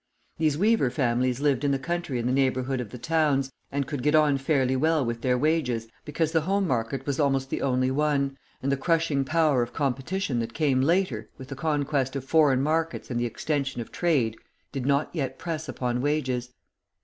[0.39, 4.01] These weaver families lived in the country in the neighbourhood of the towns, and could
[4.01, 7.91] get on fairly well with their wages, because the home market was almost the only
[7.91, 12.63] one, and the crushing power of competition that came later, with the conquest of foreign
[12.63, 14.35] markets and the extension of trade,
[14.71, 16.51] did not yet press upon wages.